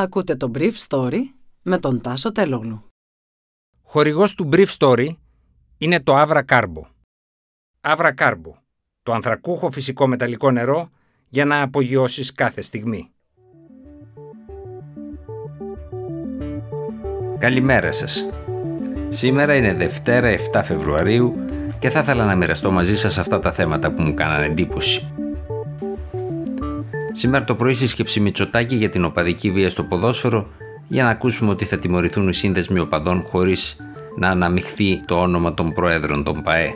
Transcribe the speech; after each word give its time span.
Ακούτε 0.00 0.36
το 0.36 0.50
Brief 0.54 0.72
Story 0.88 1.18
με 1.62 1.78
τον 1.78 2.00
Τάσο 2.00 2.32
Τελόγλου. 2.32 2.84
Χορηγός 3.82 4.34
του 4.34 4.48
Brief 4.52 4.66
Story 4.78 5.08
είναι 5.78 6.00
το 6.00 6.20
Avra 6.20 6.42
Carbo. 6.48 6.82
Avra 7.80 8.14
Carbo, 8.14 8.52
το 9.02 9.12
ανθρακούχο 9.12 9.70
φυσικό 9.70 10.06
μεταλλικό 10.06 10.50
νερό 10.50 10.90
για 11.28 11.44
να 11.44 11.62
απογειώσεις 11.62 12.32
κάθε 12.32 12.60
στιγμή. 12.60 13.10
Καλημέρα 17.38 17.92
σας. 17.92 18.28
Σήμερα 19.08 19.54
είναι 19.54 19.74
Δευτέρα 19.74 20.28
7 20.52 20.60
Φεβρουαρίου 20.64 21.44
και 21.78 21.90
θα 21.90 22.00
ήθελα 22.00 22.24
να 22.24 22.34
μοιραστώ 22.34 22.70
μαζί 22.70 22.96
σας 22.96 23.18
αυτά 23.18 23.38
τα 23.40 23.52
θέματα 23.52 23.92
που 23.92 24.02
μου 24.02 24.14
κάνανε 24.14 24.46
εντύπωση. 24.46 25.09
Σήμερα 27.20 27.44
το 27.44 27.54
πρωί 27.54 27.74
σύσκεψη 27.74 28.20
Μητσοτάκη 28.20 28.76
για 28.76 28.88
την 28.90 29.04
οπαδική 29.04 29.50
βία 29.50 29.70
στο 29.70 29.84
ποδόσφαιρο 29.84 30.48
για 30.88 31.04
να 31.04 31.10
ακούσουμε 31.10 31.50
ότι 31.50 31.64
θα 31.64 31.78
τιμωρηθούν 31.78 32.28
οι 32.28 32.34
σύνδεσμοι 32.34 32.78
οπαδών 32.78 33.22
χωρίς 33.22 33.76
να 34.16 34.28
αναμειχθεί 34.28 35.04
το 35.04 35.20
όνομα 35.20 35.54
των 35.54 35.72
προέδρων 35.72 36.24
των 36.24 36.42
ΠαΕ. 36.42 36.70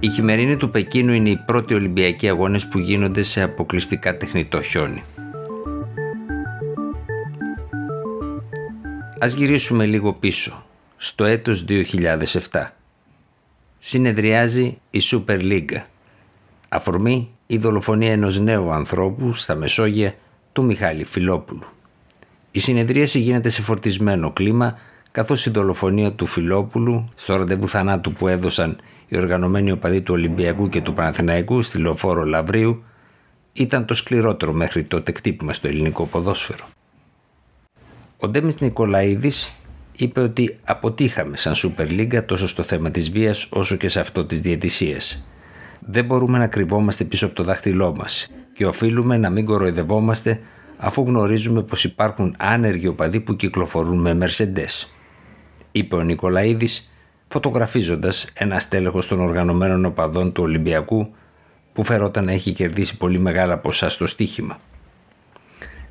Η 0.00 0.08
χειμερινή 0.08 0.56
του 0.56 0.70
Πεκίνου 0.70 1.12
είναι 1.12 1.28
οι 1.28 1.36
πρώτοι 1.46 1.74
Ολυμπιακοί 1.74 2.28
αγώνες 2.28 2.66
που 2.68 2.78
γίνονται 2.78 3.22
σε 3.22 3.42
αποκλειστικά 3.42 4.16
τεχνητό 4.16 4.62
χιόνι. 4.62 5.02
Ας 9.18 9.32
γυρίσουμε 9.32 9.86
λίγο 9.86 10.12
πίσω, 10.12 10.66
στο 10.96 11.24
έτος 11.24 11.64
2007. 11.68 12.76
Συνεδριάζει 13.78 14.78
η 14.90 15.00
Super 15.10 15.40
League. 15.40 15.82
Αφορμή 16.68 17.30
η 17.46 17.58
δολοφονία 17.58 18.12
ενός 18.12 18.40
νέου 18.40 18.70
ανθρώπου 18.70 19.34
στα 19.34 19.54
Μεσόγεια 19.54 20.14
του 20.52 20.64
Μιχάλη 20.64 21.04
Φιλόπουλου. 21.04 21.64
Η 22.50 22.58
συνεδρίαση 22.58 23.18
γίνεται 23.18 23.48
σε 23.48 23.62
φορτισμένο 23.62 24.30
κλίμα 24.32 24.78
καθώς 25.12 25.46
η 25.46 25.50
δολοφονία 25.50 26.12
του 26.12 26.26
Φιλόπουλου 26.26 27.08
στο 27.14 27.36
ραντεβού 27.36 27.68
θανάτου 27.68 28.12
που 28.12 28.28
έδωσαν 28.28 28.76
οι 29.08 29.16
οργανωμένοι 29.16 29.70
οπαδοί 29.70 30.00
του 30.00 30.14
Ολυμπιακού 30.14 30.68
και 30.68 30.80
του 30.80 30.92
Παναθηναϊκού 30.92 31.62
στη 31.62 31.78
λεωφόρο 31.78 32.24
Λαβρίου 32.24 32.82
ήταν 33.52 33.86
το 33.86 33.94
σκληρότερο 33.94 34.52
μέχρι 34.52 34.84
τότε 34.84 35.12
κτύπημα 35.12 35.52
στο 35.52 35.68
ελληνικό 35.68 36.04
ποδόσφαιρο. 36.04 36.64
Ο 38.18 38.28
Ντέμις 38.28 38.60
Νικολαίδης 38.60 39.54
είπε 39.96 40.20
ότι 40.20 40.58
αποτύχαμε 40.64 41.36
σαν 41.36 41.54
Super 41.56 41.88
League 41.90 42.26
τόσο 42.26 42.48
στο 42.48 42.62
θέμα 42.62 42.90
της 42.90 43.10
βίας 43.10 43.48
όσο 43.50 43.76
και 43.76 43.88
σε 43.88 44.00
αυτό 44.00 44.24
της 44.24 44.40
διαιτησίας 44.40 45.24
δεν 45.80 46.04
μπορούμε 46.04 46.38
να 46.38 46.46
κρυβόμαστε 46.46 47.04
πίσω 47.04 47.26
από 47.26 47.34
το 47.34 47.42
δάχτυλό 47.42 47.94
μας 47.94 48.30
και 48.54 48.66
οφείλουμε 48.66 49.16
να 49.16 49.30
μην 49.30 49.44
κοροϊδευόμαστε 49.44 50.40
αφού 50.76 51.02
γνωρίζουμε 51.02 51.62
πως 51.62 51.84
υπάρχουν 51.84 52.34
άνεργοι 52.38 52.86
οπαδοί 52.86 53.20
που 53.20 53.36
κυκλοφορούν 53.36 53.98
με 53.98 54.18
Mercedes. 54.20 54.88
Είπε 55.72 55.96
ο 55.96 56.02
Νικολαίδης 56.02 56.90
φωτογραφίζοντας 57.28 58.28
ένα 58.34 58.58
στέλεχος 58.58 59.06
των 59.06 59.20
οργανωμένων 59.20 59.84
οπαδών 59.84 60.32
του 60.32 60.42
Ολυμπιακού 60.42 61.10
που 61.72 61.84
φερόταν 61.84 62.24
να 62.24 62.32
έχει 62.32 62.52
κερδίσει 62.52 62.96
πολύ 62.96 63.18
μεγάλα 63.18 63.58
ποσά 63.58 63.88
στο 63.88 64.06
στοίχημα. 64.06 64.58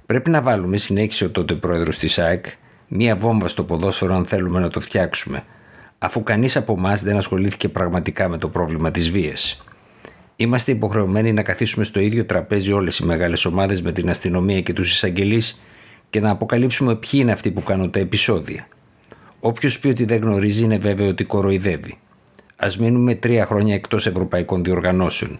Πρέπει 0.05 0.29
να 0.29 0.41
βάλουμε, 0.41 0.77
συνέχισε 0.77 1.25
ο 1.25 1.29
τότε 1.29 1.53
πρόεδρος 1.55 1.97
της 1.97 2.19
ΑΕΚ, 2.19 2.45
μία 2.87 3.15
βόμβα 3.15 3.47
στο 3.47 3.63
ποδόσφαιρο 3.63 4.15
αν 4.15 4.25
θέλουμε 4.25 4.59
να 4.59 4.69
το 4.69 4.79
φτιάξουμε, 4.79 5.43
αφού 5.97 6.23
κανείς 6.23 6.57
από 6.57 6.73
εμάς 6.73 7.03
δεν 7.03 7.17
ασχολήθηκε 7.17 7.69
πραγματικά 7.69 8.27
με 8.27 8.37
το 8.37 8.49
πρόβλημα 8.49 8.91
της 8.91 9.11
βίας. 9.11 9.63
Είμαστε 10.37 10.71
υποχρεωμένοι 10.71 11.33
να 11.33 11.43
καθίσουμε 11.43 11.85
στο 11.85 11.99
ίδιο 11.99 12.25
τραπέζι 12.25 12.71
όλες 12.71 12.97
οι 12.97 13.05
μεγάλες 13.05 13.45
ομάδες 13.45 13.81
με 13.81 13.91
την 13.91 14.09
αστυνομία 14.09 14.61
και 14.61 14.73
τους 14.73 14.91
εισαγγελείς 14.91 15.61
και 16.09 16.19
να 16.19 16.29
αποκαλύψουμε 16.29 16.95
ποιοι 16.95 17.11
είναι 17.13 17.31
αυτοί 17.31 17.51
που 17.51 17.63
κάνουν 17.63 17.91
τα 17.91 17.99
επεισόδια. 17.99 18.67
Όποιος 19.39 19.79
πει 19.79 19.87
ότι 19.87 20.05
δεν 20.05 20.21
γνωρίζει 20.21 20.63
είναι 20.63 20.77
βέβαιο 20.77 21.07
ότι 21.07 21.23
κοροϊδεύει. 21.23 21.97
Α 22.55 22.67
μείνουμε 22.79 23.15
τρία 23.15 23.45
χρόνια 23.45 23.73
εκτός 23.75 24.07
ευρωπαϊκών 24.07 24.63
διοργανώσεων. 24.63 25.39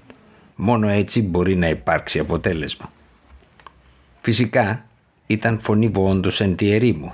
Μόνο 0.55 0.89
έτσι 0.89 1.21
μπορεί 1.21 1.55
να 1.55 1.69
υπάρξει 1.69 2.19
αποτέλεσμα. 2.19 2.91
Φυσικά 4.21 4.85
ήταν 5.27 5.59
φωνή 5.59 5.87
βοόντος 5.87 6.41
εν 6.41 6.55
τη 6.55 6.71
ερήμου, 6.71 7.13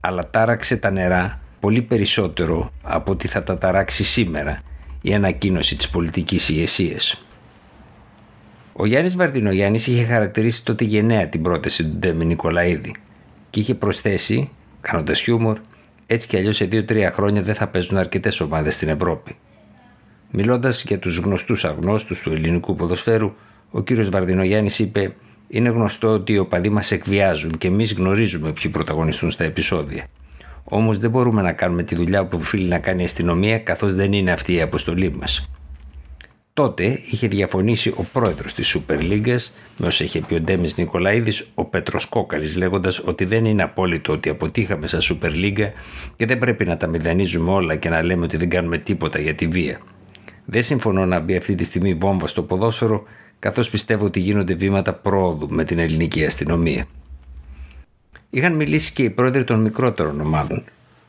αλλά 0.00 0.30
τάραξε 0.30 0.76
τα 0.76 0.90
νερά 0.90 1.40
πολύ 1.60 1.82
περισσότερο 1.82 2.72
από 2.82 3.12
ότι 3.12 3.28
θα 3.28 3.42
τα 3.42 3.58
ταράξει 3.58 4.04
σήμερα 4.04 4.62
η 5.06 5.14
ανακοίνωση 5.14 5.76
της 5.76 5.90
πολιτικής 5.90 6.48
ηγεσίας. 6.48 7.24
Ο 8.72 8.86
Γιάννης 8.86 9.16
Βαρδινογιάννης 9.16 9.86
είχε 9.86 10.04
χαρακτηρίσει 10.04 10.64
τότε 10.64 10.84
γενναία 10.84 11.28
την 11.28 11.42
πρόταση 11.42 11.84
του 11.84 11.96
Ντέμι 11.96 12.24
Νικολαίδη 12.24 12.94
και 13.50 13.60
είχε 13.60 13.74
προσθέσει, 13.74 14.50
κάνοντας 14.80 15.20
χιούμορ, 15.20 15.58
έτσι 16.06 16.28
κι 16.28 16.36
αλλιώς 16.36 16.56
σε 16.56 16.64
δύο-τρία 16.64 17.10
χρόνια 17.10 17.42
δεν 17.42 17.54
θα 17.54 17.66
παίζουν 17.68 17.96
αρκετές 17.96 18.40
ομάδες 18.40 18.74
στην 18.74 18.88
Ευρώπη. 18.88 19.36
Μιλώντας 20.30 20.84
για 20.84 20.98
τους 20.98 21.18
γνωστούς 21.18 21.64
αγνώστους 21.64 22.20
του 22.20 22.32
ελληνικού 22.32 22.74
ποδοσφαίρου, 22.74 23.34
ο 23.70 23.82
κύριος 23.82 24.08
Βαρδινογιάννης 24.08 24.78
είπε 24.78 25.14
«Είναι 25.48 25.68
γνωστό 25.68 26.08
ότι 26.08 26.32
οι 26.32 26.38
οπαδοί 26.38 26.68
μας 26.68 26.90
εκβιάζουν 26.90 27.58
και 27.58 27.66
εμείς 27.66 27.92
γνωρίζουμε 27.92 28.52
ποιοι 28.52 28.70
πρωταγωνιστούν 28.70 29.30
στα 29.30 29.44
επεισόδια. 29.44 30.06
Όμως 30.76 30.98
δεν 30.98 31.10
μπορούμε 31.10 31.42
να 31.42 31.52
κάνουμε 31.52 31.82
τη 31.82 31.94
δουλειά 31.94 32.26
που 32.26 32.38
οφείλει 32.40 32.68
να 32.68 32.78
κάνει 32.78 33.00
η 33.00 33.04
αστυνομία, 33.04 33.58
καθώς 33.58 33.94
δεν 33.94 34.12
είναι 34.12 34.32
αυτή 34.32 34.54
η 34.54 34.60
αποστολή 34.60 35.10
μας. 35.10 35.50
Τότε 36.52 37.00
είχε 37.10 37.28
διαφωνήσει 37.28 37.88
ο 37.88 38.04
πρόεδρος 38.12 38.54
της 38.54 38.76
Super 38.76 38.98
League, 38.98 39.36
με 39.76 39.86
όσα 39.86 40.04
είχε 40.04 40.20
πει 40.20 40.34
ο 40.34 40.40
Ντέμις 40.40 40.76
Νικολαίδης, 40.76 41.46
ο 41.54 41.64
Πέτρος 41.64 42.06
Κόκαλης, 42.06 42.56
λέγοντας 42.56 42.98
ότι 42.98 43.24
δεν 43.24 43.44
είναι 43.44 43.62
απόλυτο 43.62 44.12
ότι 44.12 44.28
αποτύχαμε 44.28 44.86
σαν 44.86 45.00
Super 45.02 45.30
League 45.30 45.70
και 46.16 46.26
δεν 46.26 46.38
πρέπει 46.38 46.64
να 46.64 46.76
τα 46.76 46.86
μηδανίζουμε 46.86 47.50
όλα 47.50 47.76
και 47.76 47.88
να 47.88 48.02
λέμε 48.02 48.24
ότι 48.24 48.36
δεν 48.36 48.48
κάνουμε 48.48 48.78
τίποτα 48.78 49.18
για 49.18 49.34
τη 49.34 49.46
βία. 49.46 49.80
Δεν 50.44 50.62
συμφωνώ 50.62 51.06
να 51.06 51.20
μπει 51.20 51.36
αυτή 51.36 51.54
τη 51.54 51.64
στιγμή 51.64 51.94
βόμβα 51.94 52.26
στο 52.26 52.42
ποδόσφαιρο, 52.42 53.02
καθώς 53.38 53.70
πιστεύω 53.70 54.04
ότι 54.04 54.20
γίνονται 54.20 54.54
βήματα 54.54 54.94
πρόοδου 54.94 55.48
με 55.50 55.64
την 55.64 55.78
ελληνική 55.78 56.24
αστυνομία. 56.24 56.86
Είχαν 58.34 58.54
μιλήσει 58.54 58.92
και 58.92 59.02
οι 59.02 59.10
πρόεδροι 59.10 59.44
των 59.44 59.60
μικρότερων 59.60 60.20
ομάδων, 60.20 60.64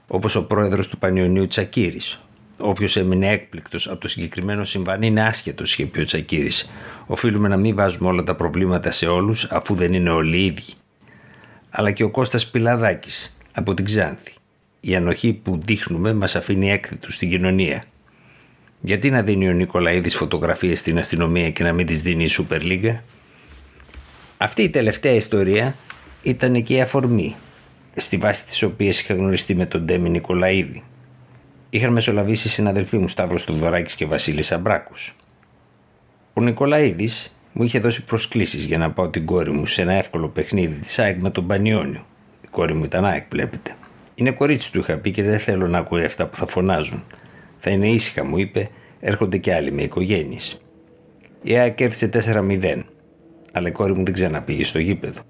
όπως 0.07 0.35
ο 0.35 0.45
πρόεδρος 0.45 0.87
του 0.87 0.97
Πανιωνίου 0.97 1.47
Τσακύρης. 1.47 2.21
Όποιος 2.57 2.97
έμεινε 2.97 3.31
έκπληκτος 3.31 3.87
από 3.87 3.99
το 3.99 4.07
συγκεκριμένο 4.07 4.63
συμβάν 4.63 5.01
είναι 5.01 5.25
άσχετος, 5.25 5.73
είχε 5.73 5.85
πει 5.85 5.99
ο 5.99 6.03
Τσακύρης. 6.03 6.69
Οφείλουμε 7.05 7.47
να 7.47 7.57
μην 7.57 7.75
βάζουμε 7.75 8.09
όλα 8.09 8.23
τα 8.23 8.35
προβλήματα 8.35 8.91
σε 8.91 9.07
όλους, 9.07 9.43
αφού 9.43 9.75
δεν 9.75 9.93
είναι 9.93 10.09
όλοι 10.09 10.37
οι 10.37 10.45
ίδιοι. 10.45 10.73
Αλλά 11.69 11.91
και 11.91 12.03
ο 12.03 12.09
Κώστας 12.09 12.47
Πιλαδάκης 12.47 13.37
από 13.51 13.73
την 13.73 13.85
Ξάνθη. 13.85 14.33
Η 14.79 14.95
ανοχή 14.95 15.33
που 15.33 15.59
δείχνουμε 15.65 16.13
μας 16.13 16.35
αφήνει 16.35 16.71
έκθετου 16.71 17.11
στην 17.11 17.29
κοινωνία. 17.29 17.83
Γιατί 18.79 19.09
να 19.09 19.21
δίνει 19.21 19.49
ο 19.49 19.53
Νικολαίδης 19.53 20.15
φωτογραφίες 20.15 20.79
στην 20.79 20.97
αστυνομία 20.97 21.49
και 21.49 21.63
να 21.63 21.73
μην 21.73 21.85
τις 21.85 22.01
δίνει 22.01 22.23
η 22.23 22.27
Σούπερ 22.27 22.63
Λίγκα. 22.63 23.03
Αυτή 24.37 24.61
η 24.61 24.69
τελευταία 24.69 25.13
ιστορία 25.13 25.75
ήταν 26.25 26.63
και 26.63 26.75
η 26.75 26.81
αφορμή, 26.81 27.35
στη 27.95 28.17
βάση 28.17 28.45
της 28.45 28.63
οποίας 28.63 28.99
είχα 28.99 29.13
γνωριστεί 29.13 29.55
με 29.55 29.65
τον 29.65 29.81
Ντέμι 29.85 30.09
Νικολαίδη. 30.09 30.83
Είχαν 31.69 31.91
μεσολαβήσει 31.91 32.47
οι 32.47 32.49
συναδελφοί 32.49 32.97
μου 32.97 33.07
Σταύρος 33.07 33.43
Τουδωράκης 33.43 33.95
και 33.95 34.05
Βασίλης 34.05 34.51
Αμπράκους. 34.51 35.15
Ο 36.33 36.41
Νικολαίδης 36.41 37.39
μου 37.53 37.63
είχε 37.63 37.79
δώσει 37.79 38.03
προσκλήσεις 38.03 38.65
για 38.65 38.77
να 38.77 38.91
πάω 38.91 39.09
την 39.09 39.25
κόρη 39.25 39.51
μου 39.51 39.65
σε 39.65 39.81
ένα 39.81 39.93
εύκολο 39.93 40.29
παιχνίδι 40.29 40.79
της 40.79 40.99
ΑΕΚ 40.99 41.21
με 41.21 41.29
τον 41.29 41.47
Πανιόνιο. 41.47 42.05
Η 42.41 42.47
κόρη 42.51 42.73
μου 42.73 42.83
ήταν 42.83 43.05
ΑΕΚ, 43.05 43.25
βλέπετε. 43.31 43.75
Είναι 44.15 44.31
κορίτσι 44.31 44.71
του, 44.71 44.79
είχα 44.79 44.97
πει 44.97 45.11
και 45.11 45.23
δεν 45.23 45.39
θέλω 45.39 45.67
να 45.67 45.77
ακούει 45.77 46.03
αυτά 46.03 46.27
που 46.27 46.35
θα 46.35 46.47
φωνάζουν. 46.47 47.03
Θα 47.57 47.69
είναι 47.69 47.87
ήσυχα, 47.87 48.25
μου 48.25 48.37
είπε, 48.37 48.69
έρχονται 48.99 49.37
και 49.37 49.53
άλλοι 49.53 49.71
με 49.71 49.81
οικογένειες. 49.81 50.61
Η 51.41 51.57
ΑΕΚ 51.57 51.81
έρθει 51.81 52.09
4-0, 52.13 52.79
αλλά 53.51 53.67
η 53.67 53.71
κόρη 53.71 53.93
μου 53.93 54.03
δεν 54.03 54.13
ξαναπήγε 54.13 54.63
στο 54.63 54.79
γήπεδο. 54.79 55.21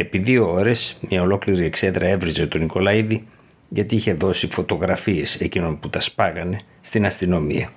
Επί 0.00 0.18
δύο 0.18 0.52
ώρες, 0.52 0.96
μια 1.08 1.22
ολόκληρη 1.22 1.64
εξέδρα 1.64 2.06
έβριζε 2.06 2.46
τον 2.46 2.60
Νικολαίδη 2.60 3.26
γιατί 3.68 3.94
είχε 3.94 4.14
δώσει 4.14 4.46
φωτογραφίες 4.46 5.40
εκείνων 5.40 5.78
που 5.78 5.90
τα 5.90 6.00
σπάγανε 6.00 6.60
στην 6.80 7.04
αστυνομία 7.04 7.70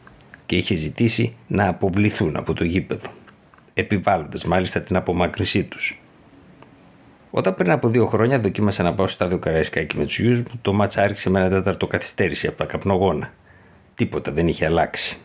και 0.46 0.56
είχε 0.56 0.76
ζητήσει 0.76 1.36
να 1.48 1.68
αποβληθούν 1.68 2.36
από 2.36 2.54
το 2.54 2.64
γήπεδο, 2.64 3.08
επιβάλλοντας 3.74 4.46
μάλιστα 4.46 4.82
την 4.82 4.96
απομάκρυνσή 4.96 5.64
τους. 5.64 6.02
Όταν 7.32 7.56
πριν 7.56 7.72
από 7.72 7.88
δύο 7.88 8.08
χρόνια 8.08 8.40
δοκίμασα 8.40 8.84
να 8.84 8.94
πάω 8.94 9.08
στο 9.08 9.16
στάδιο 9.16 9.38
Καραϊσκάκη 9.38 9.98
με 9.98 10.06
τους 10.06 10.20
γιους 10.20 10.38
μου, 10.38 10.60
το 10.62 10.74
μάτσα 10.74 11.02
άρχισε 11.02 11.30
με 11.30 11.40
ένα 11.40 11.50
τέταρτο 11.50 11.88
καθυστέρηση 11.88 12.48
από 12.48 12.58
τα 12.58 12.66
καπνογόνα. 12.66 13.34
Τίποτα 13.96 14.32
δεν 14.32 14.48
είχε 14.48 14.66
αλλάξει. 14.66 15.18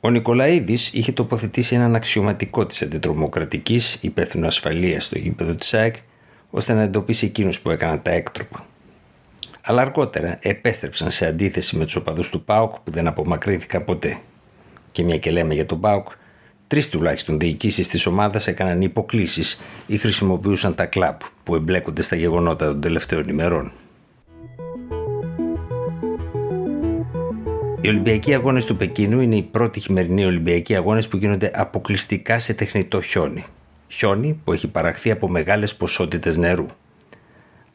Ο 0.00 0.10
Νικολαίδης 0.10 0.92
είχε 0.92 1.12
τοποθετήσει 1.12 1.74
έναν 1.74 1.94
αξιωματικό 1.94 2.66
της 2.66 2.82
αντιτρομοκρατικής 2.82 3.98
υπεύθυνο 4.00 4.46
ασφαλείας 4.46 5.04
στο 5.04 5.18
γήπεδο 5.18 5.54
της 5.54 5.74
ΑΕΚ 5.74 5.96
ώστε 6.50 6.72
να 6.72 6.82
εντοπίσει 6.82 7.26
εκείνους 7.26 7.60
που 7.60 7.70
έκαναν 7.70 8.02
τα 8.02 8.10
έκτροπα. 8.10 8.66
Αλλά 9.60 9.82
αργότερα 9.82 10.38
επέστρεψαν 10.42 11.10
σε 11.10 11.26
αντίθεση 11.26 11.76
με 11.76 11.84
τους 11.84 11.96
οπαδούς 11.96 12.30
του 12.30 12.44
ΠΑΟΚ 12.44 12.74
που 12.84 12.90
δεν 12.90 13.06
απομακρύνθηκαν 13.06 13.84
ποτέ. 13.84 14.18
Και 14.92 15.02
μια 15.02 15.18
και 15.18 15.30
λέμε 15.30 15.54
για 15.54 15.66
τον 15.66 15.80
ΠΑΟΚ, 15.80 16.08
Τρεις 16.68 16.88
τουλάχιστον 16.88 17.38
διοικήσεις 17.38 17.88
της 17.88 18.06
ομάδας 18.06 18.46
έκαναν 18.46 18.82
υποκλήσεις 18.82 19.60
ή 19.86 19.96
χρησιμοποιούσαν 19.96 20.74
τα 20.74 20.86
κλαμπ 20.86 21.20
που 21.42 21.54
εμπλέκονται 21.54 22.02
στα 22.02 22.16
γεγονότα 22.16 22.66
των 22.66 22.80
τελευταίων 22.80 23.28
ημερών. 23.28 23.72
Οι 27.86 27.88
Ολυμπιακοί 27.88 28.34
Αγώνες 28.34 28.64
του 28.64 28.76
Πεκίνου 28.76 29.20
είναι 29.20 29.36
οι 29.36 29.42
πρώτοι 29.42 29.80
χειμερινοί 29.80 30.24
Ολυμπιακοί 30.24 30.76
Αγώνες 30.76 31.08
που 31.08 31.16
γίνονται 31.16 31.50
αποκλειστικά 31.54 32.38
σε 32.38 32.54
τεχνητό 32.54 33.00
χιόνι. 33.00 33.44
Χιόνι 33.88 34.40
που 34.44 34.52
έχει 34.52 34.68
παραχθεί 34.68 35.10
από 35.10 35.28
μεγάλες 35.28 35.74
ποσότητες 35.74 36.36
νερού. 36.36 36.66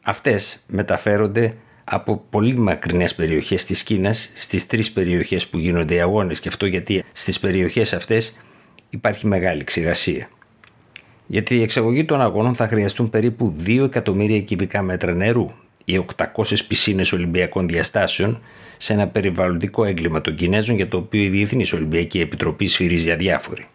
Αυτές 0.02 0.64
μεταφέρονται 0.66 1.54
από 1.84 2.24
πολύ 2.30 2.56
μακρινές 2.56 3.14
περιοχές 3.14 3.64
της 3.64 3.82
Κίνας 3.82 4.30
στις 4.34 4.66
τρεις 4.66 4.92
περιοχές 4.92 5.48
που 5.48 5.58
γίνονται 5.58 5.94
οι 5.94 6.00
αγώνες, 6.00 6.40
και 6.40 6.48
αυτό 6.48 6.66
γιατί 6.66 7.04
στις 7.12 7.40
περιοχές 7.40 7.92
αυτές 7.92 8.42
υπάρχει 8.90 9.26
μεγάλη 9.26 9.64
ξηρασία. 9.64 10.28
Για 11.26 11.42
τη 11.42 11.62
εξαγωγή 11.62 12.04
των 12.04 12.20
αγώνων 12.20 12.54
θα 12.54 12.68
χρειαστούν 12.68 13.10
περίπου 13.10 13.56
2 13.66 13.84
εκατομμύρια 13.84 14.40
κυβικά 14.40 14.82
μέτρα 14.82 15.12
νερού 15.12 15.50
ή 15.92 16.04
800 16.16 16.56
πισίνες 16.68 17.12
Ολυμπιακών 17.12 17.68
διαστάσεων 17.68 18.42
σε 18.76 18.92
ένα 18.92 19.08
περιβαλλοντικό 19.08 19.84
έγκλημα 19.84 20.20
των 20.20 20.34
Κινέζων 20.34 20.76
για 20.76 20.88
το 20.88 20.96
οποίο 20.96 21.22
η 21.22 21.28
Διεθνής 21.28 21.72
Ολυμπιακή 21.72 22.20
Επιτροπή 22.20 22.66
σφυρίζει 22.66 23.10
αδιάφορη. 23.10 23.66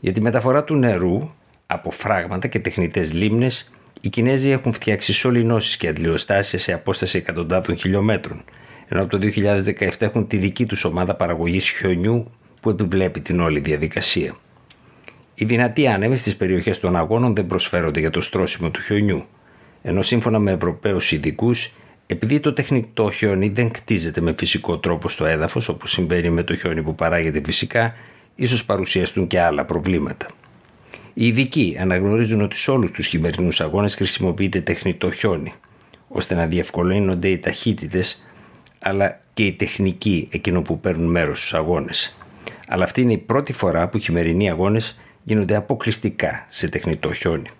Για 0.00 0.12
τη 0.12 0.20
μεταφορά 0.20 0.64
του 0.64 0.74
νερού 0.76 1.30
από 1.66 1.90
φράγματα 1.90 2.48
και 2.48 2.58
τεχνητές 2.58 3.12
λίμνες, 3.12 3.72
οι 4.00 4.08
Κινέζοι 4.08 4.50
έχουν 4.50 4.72
φτιάξει 4.72 5.12
σωληνώσεις 5.12 5.76
και 5.76 5.88
αντλιοστάσει 5.88 6.58
σε 6.58 6.72
απόσταση 6.72 7.18
εκατοντάδων 7.18 7.76
χιλιόμετρων, 7.76 8.44
ενώ 8.88 9.02
από 9.02 9.10
το 9.10 9.18
2017 9.18 9.90
έχουν 9.98 10.26
τη 10.26 10.36
δική 10.36 10.66
τους 10.66 10.84
ομάδα 10.84 11.14
παραγωγής 11.14 11.68
χιονιού 11.68 12.30
που 12.60 12.70
επιβλέπει 12.70 13.20
την 13.20 13.40
όλη 13.40 13.60
διαδικασία. 13.60 14.36
Οι 15.34 15.44
δυνατοί 15.44 15.86
άνεμοι 15.86 16.16
στις 16.16 16.36
περιοχές 16.36 16.80
των 16.80 16.96
αγώνων 16.96 17.34
δεν 17.34 17.46
προσφέρονται 17.46 18.00
για 18.00 18.10
το 18.10 18.20
στρώσιμο 18.20 18.70
του 18.70 18.80
χιονιού, 18.80 19.26
ενώ 19.82 20.02
σύμφωνα 20.02 20.38
με 20.38 20.50
Ευρωπαίους 20.50 21.12
ειδικούς, 21.12 21.72
επειδή 22.06 22.40
το 22.40 22.52
τεχνητό 22.52 23.10
χιόνι 23.10 23.48
δεν 23.48 23.70
κτίζεται 23.70 24.20
με 24.20 24.34
φυσικό 24.38 24.78
τρόπο 24.78 25.08
στο 25.08 25.24
έδαφος, 25.24 25.68
όπως 25.68 25.90
συμβαίνει 25.90 26.30
με 26.30 26.42
το 26.42 26.56
χιόνι 26.56 26.82
που 26.82 26.94
παράγεται 26.94 27.40
φυσικά, 27.44 27.94
ίσως 28.34 28.64
παρουσιαστούν 28.64 29.26
και 29.26 29.40
άλλα 29.40 29.64
προβλήματα. 29.64 30.26
Οι 31.14 31.26
ειδικοί 31.26 31.76
αναγνωρίζουν 31.80 32.40
ότι 32.40 32.56
σε 32.56 32.70
όλους 32.70 32.90
τους 32.90 33.06
χειμερινούς 33.06 33.60
αγώνες 33.60 33.94
χρησιμοποιείται 33.94 34.60
τεχνητό 34.60 35.10
χιόνι, 35.10 35.52
ώστε 36.08 36.34
να 36.34 36.46
διευκολύνονται 36.46 37.28
οι 37.28 37.38
ταχύτητες 37.38 38.28
αλλά 38.78 39.20
και 39.34 39.44
οι 39.44 39.52
τεχνικοί 39.52 40.28
εκείνο 40.30 40.62
που 40.62 40.80
παίρνουν 40.80 41.10
μέρος 41.10 41.38
στους 41.38 41.54
αγώνες. 41.54 42.16
Αλλά 42.68 42.84
αυτή 42.84 43.00
είναι 43.00 43.12
η 43.12 43.18
πρώτη 43.18 43.52
φορά 43.52 43.88
που 43.88 43.96
οι 43.96 44.00
χειμερινοί 44.00 44.50
αγώνες 44.50 45.00
γίνονται 45.22 45.56
αποκλειστικά 45.56 46.46
σε 46.48 46.68
τεχνητό 46.68 47.12
χιόνι. 47.12 47.50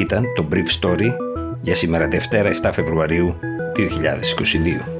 Ήταν 0.00 0.24
το 0.34 0.48
Brief 0.52 0.80
Story 0.80 1.14
για 1.62 1.74
σήμερα 1.74 2.08
Δευτέρα 2.08 2.50
7 2.62 2.70
Φεβρουαρίου 2.72 3.36
2022. 3.76 4.99